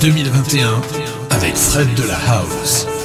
[0.00, 0.80] 2021
[1.30, 2.97] avec Fred de la House.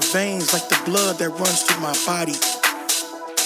[0.00, 2.36] veins like the blood that runs through my body.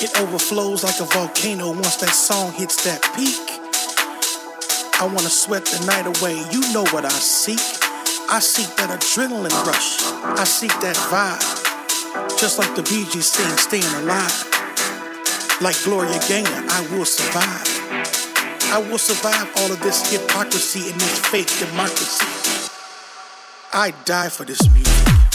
[0.02, 3.40] It overflows like a volcano once that song hits that peak.
[5.00, 7.60] I wanna sweat the night away, you know what I seek.
[8.30, 10.02] I seek that adrenaline rush,
[10.38, 12.38] I seek that vibe.
[12.38, 14.32] Just like the Bee Gees sing, staying alive.
[15.60, 17.66] Like Gloria Gaynor, I will survive.
[18.72, 22.26] I will survive all of this hypocrisy and this fake democracy.
[23.72, 25.33] I die for this music.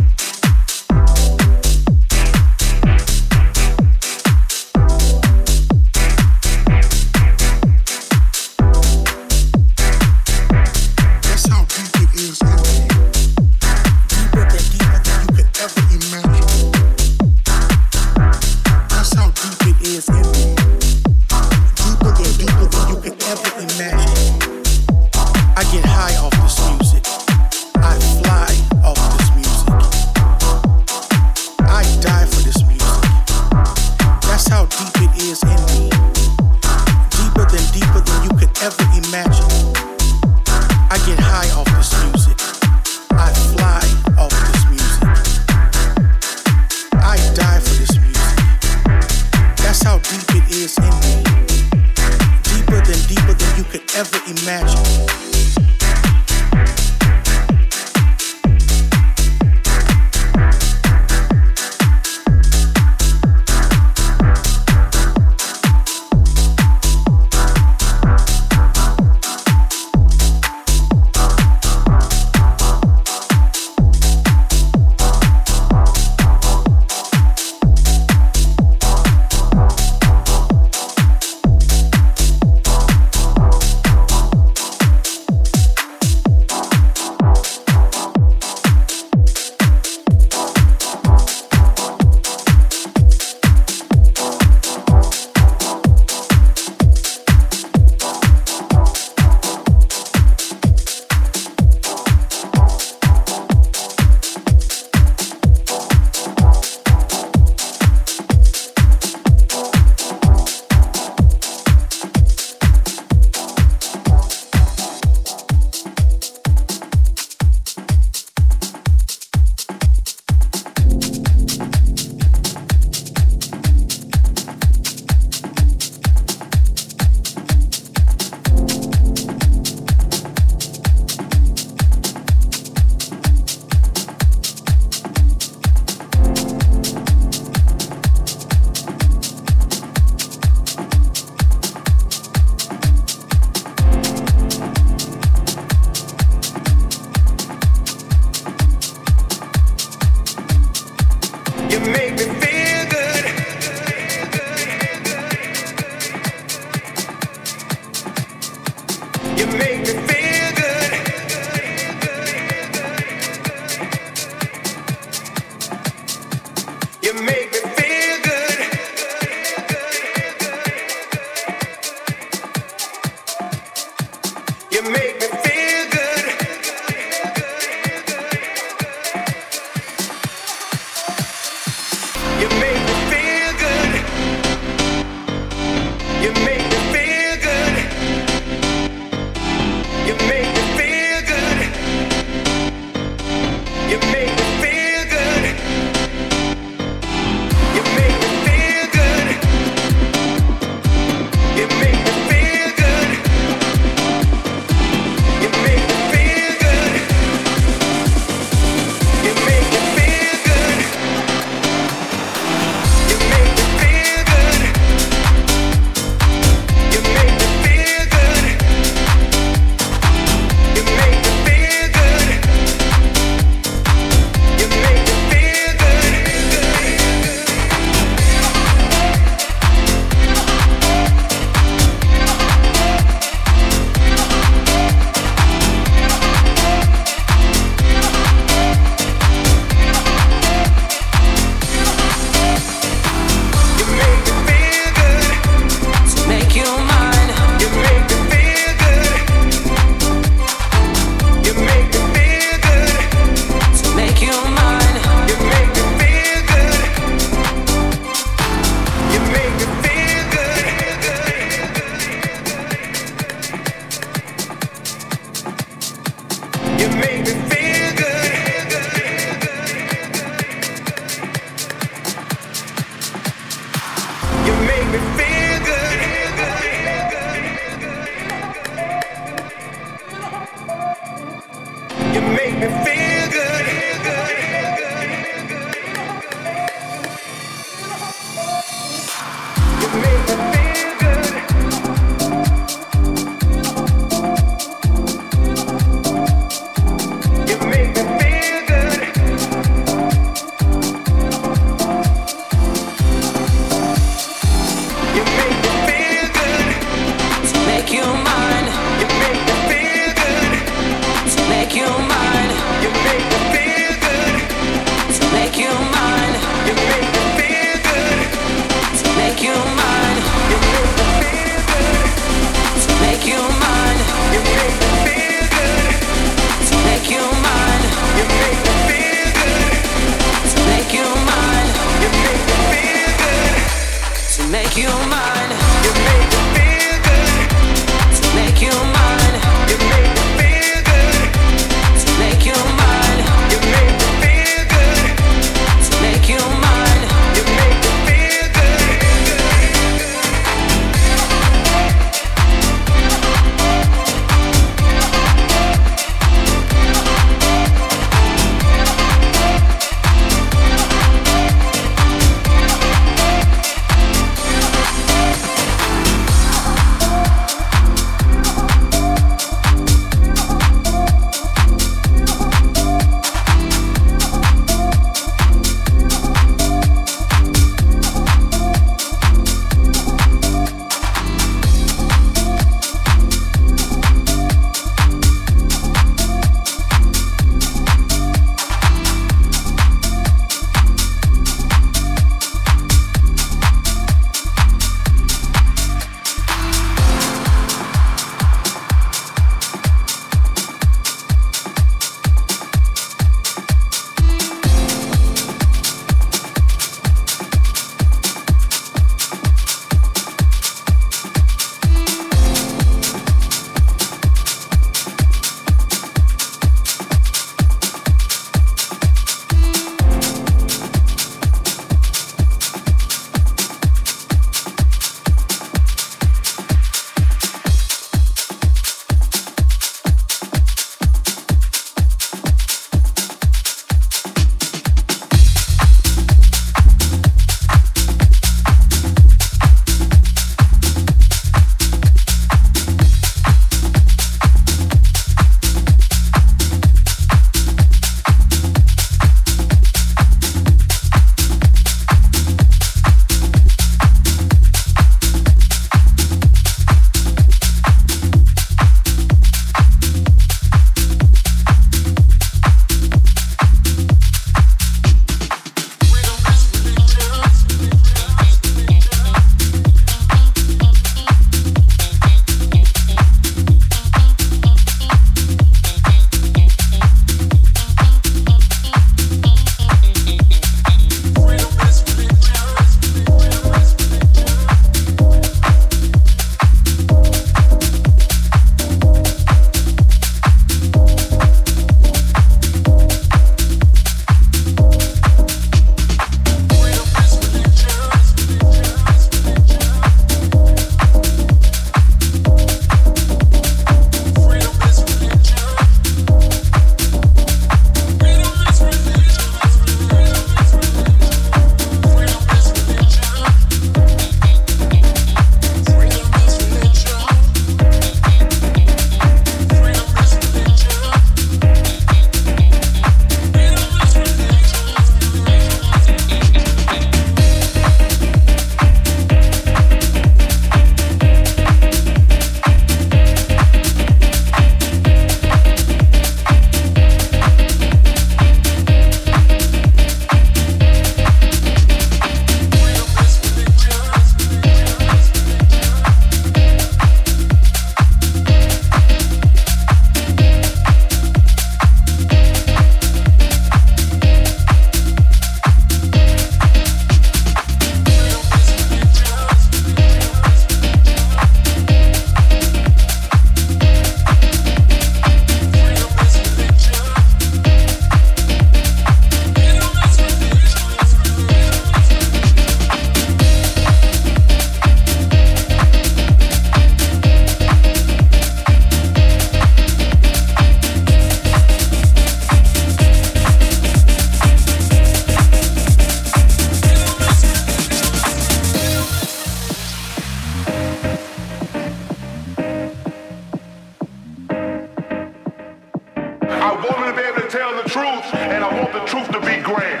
[596.64, 599.40] I want to be able to tell the truth, and I want the truth to
[599.44, 600.00] be grand.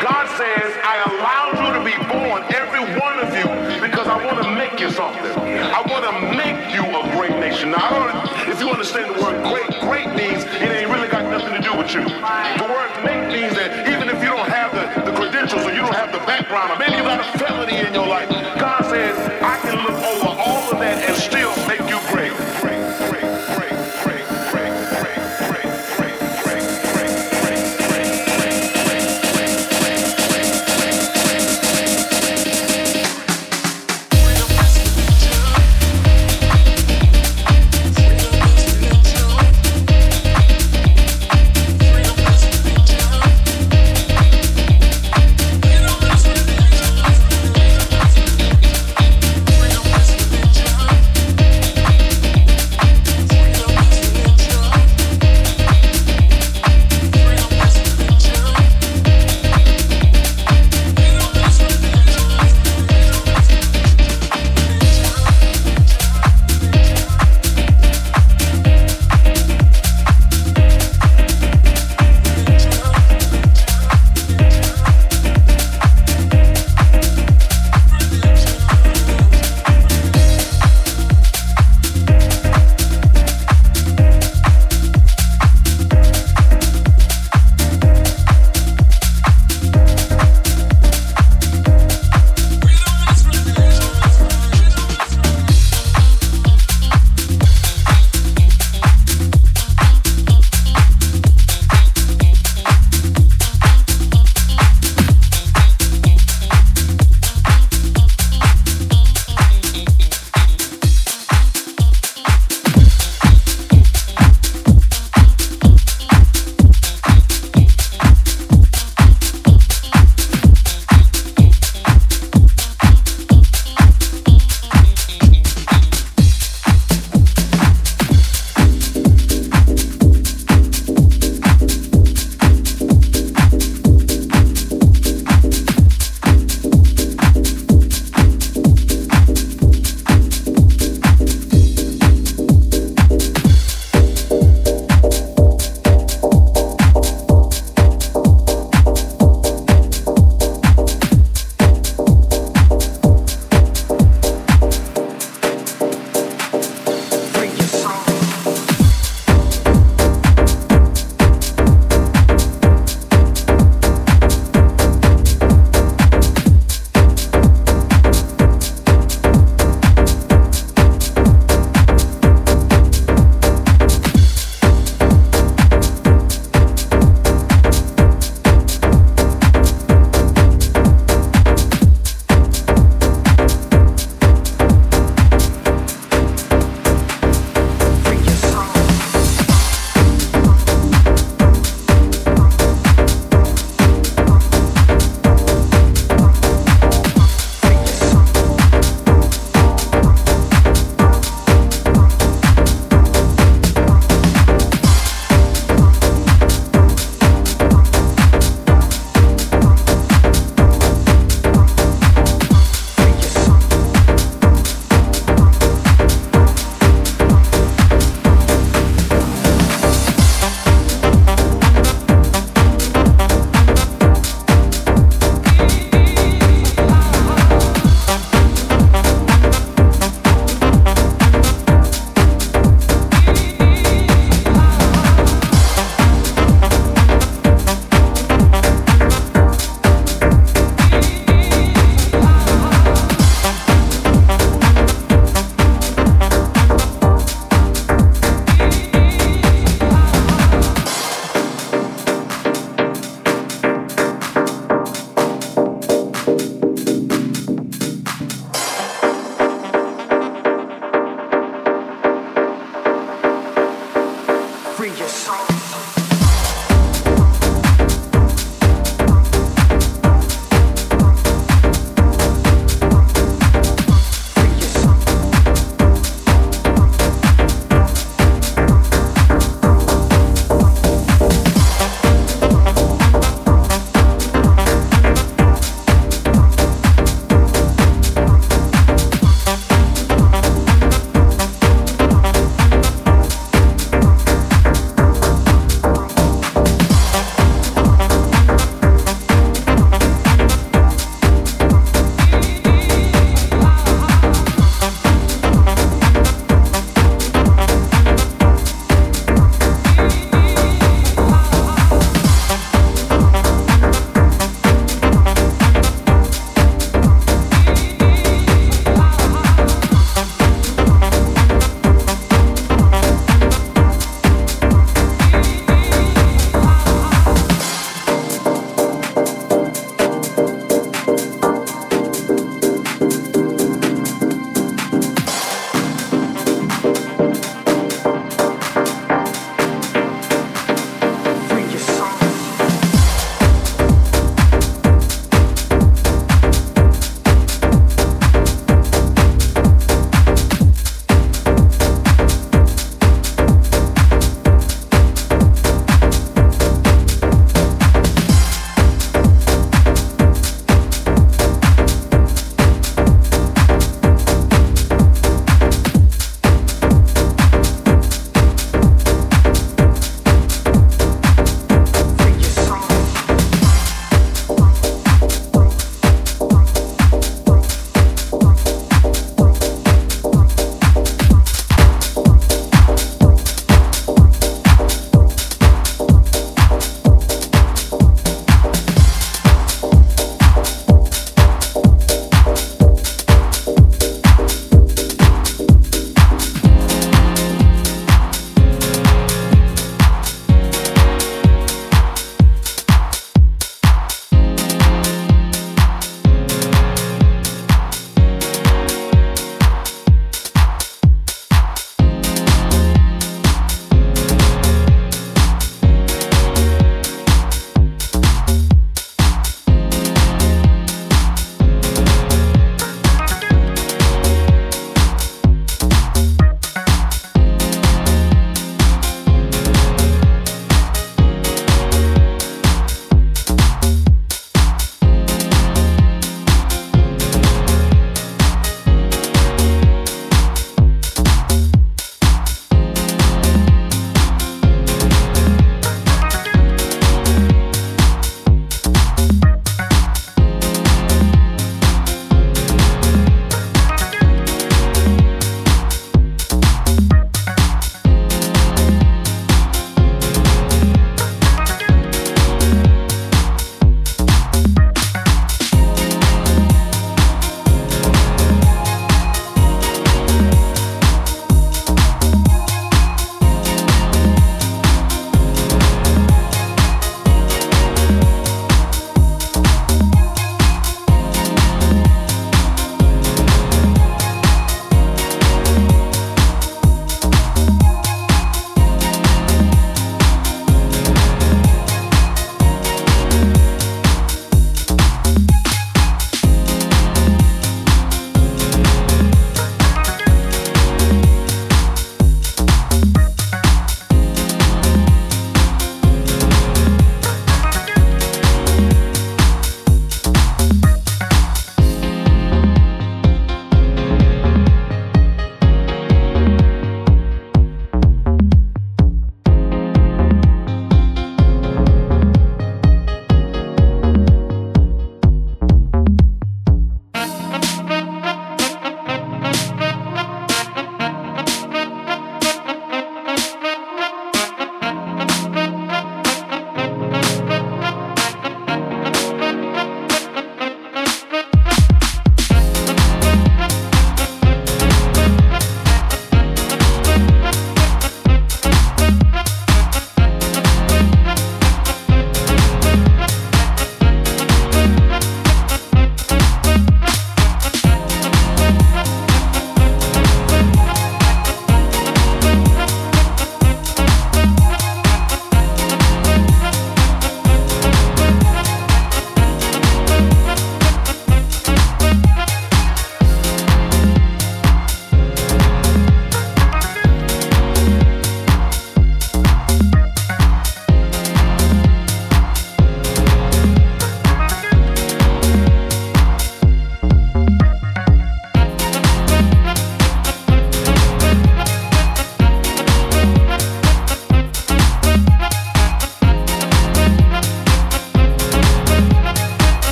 [0.00, 3.44] God says, I allowed you to be born, every one of you,
[3.84, 5.20] because I want to make you something.
[5.20, 7.76] I want to make you a great nation.
[7.76, 11.28] Now, I don't, if you understand the word great, great means it ain't really got
[11.28, 12.00] nothing to do with you.
[12.08, 15.84] The word make means that even if you don't have the, the credentials or you
[15.84, 18.09] don't have the background or maybe you got a felony in your life,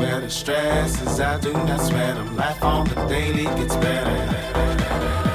[0.00, 2.16] swear the stress is I do not sweat.
[2.16, 5.29] I'm life on the daily gets better.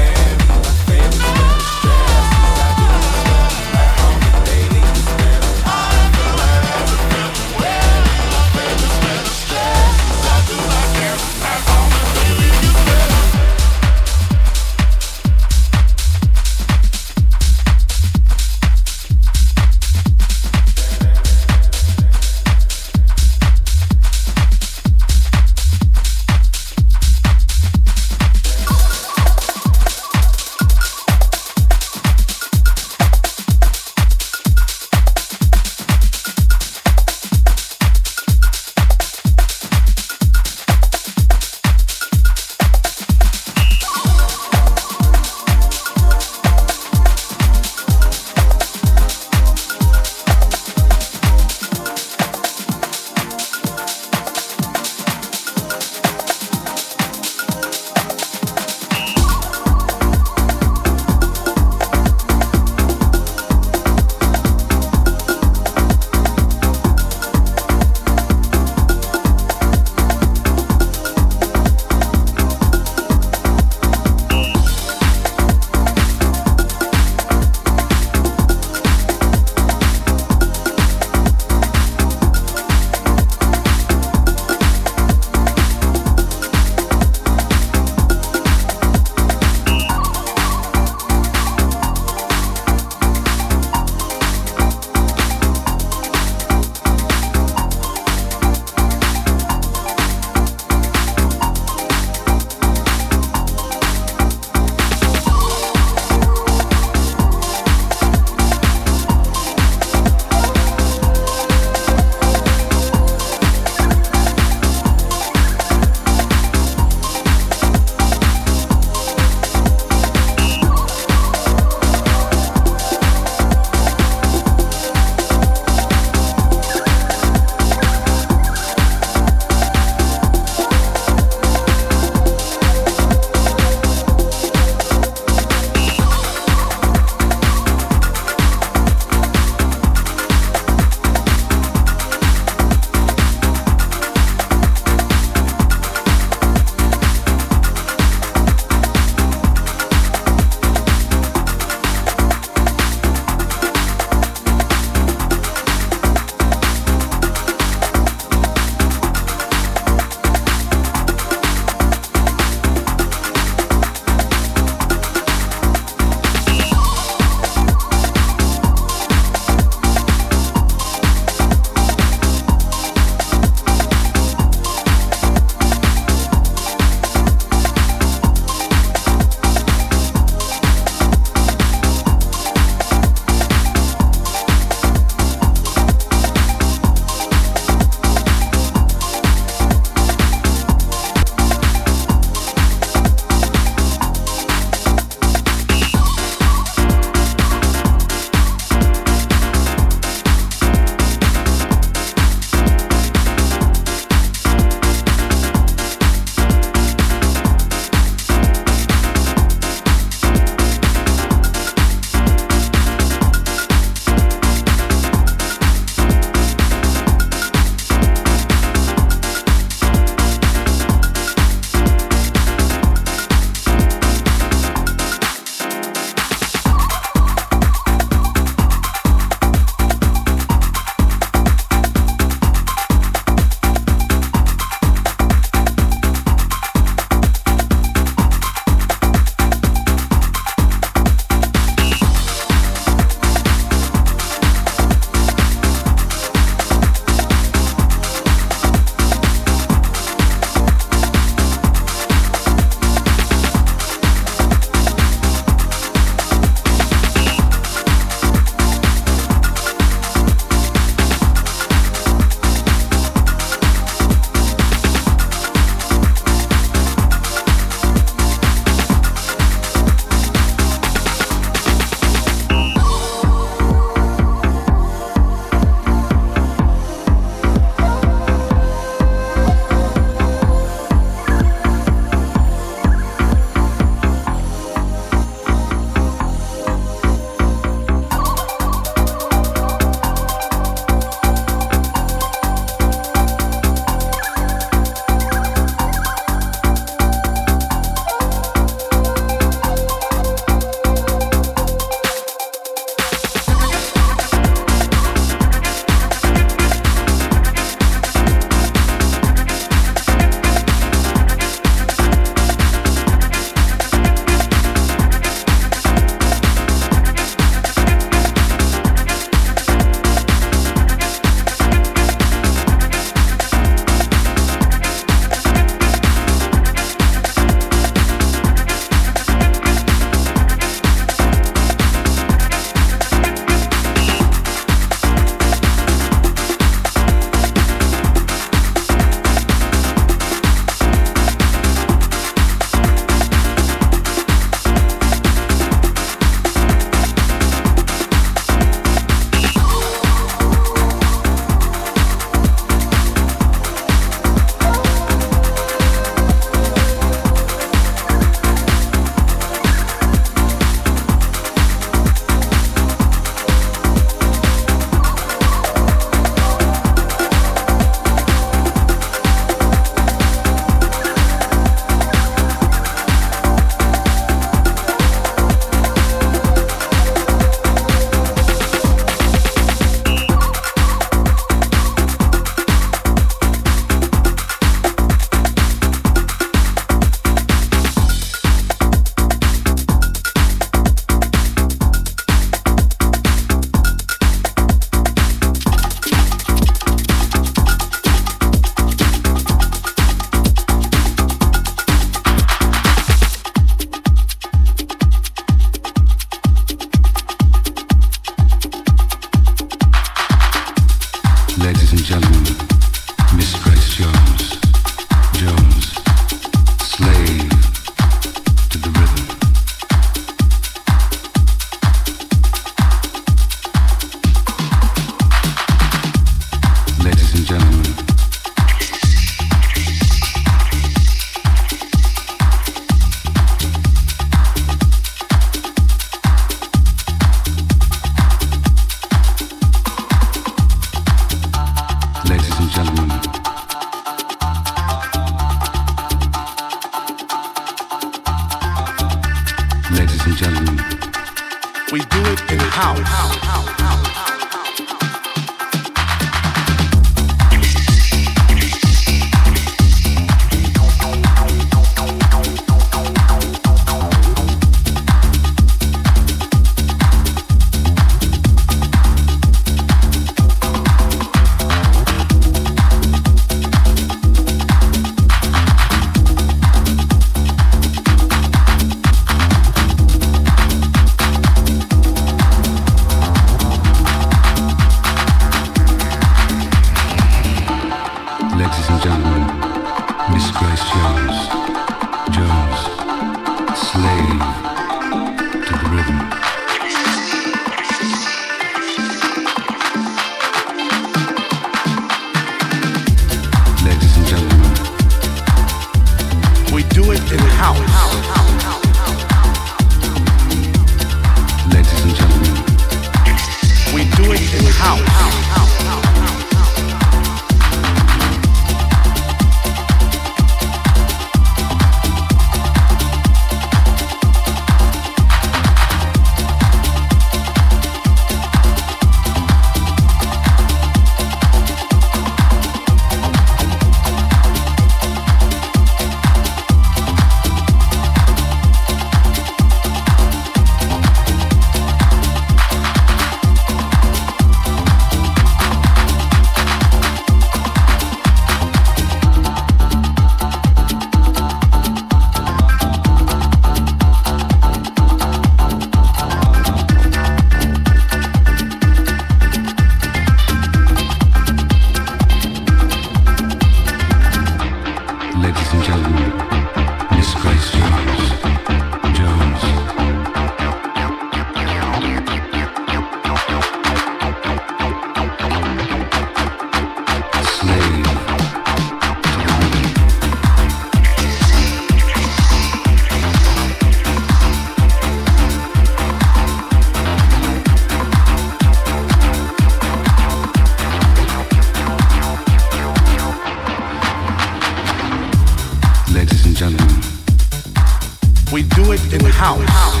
[599.59, 600.00] 啊。